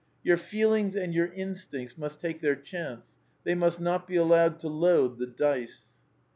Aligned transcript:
Your 0.23 0.37
feelings 0.37 0.95
and 0.95 1.13
your 1.13 1.31
instincts 1.31 1.95
must 1.95 2.19
take 2.19 2.41
their 2.41 2.55
chance. 2.55 3.17
They 3.43 3.53
must 3.53 3.79
not 3.79 4.07
be 4.07 4.15
allowed 4.15 4.57
to 4.61 4.67
load 4.67 5.19
the 5.19 5.27
dice.' 5.27 5.91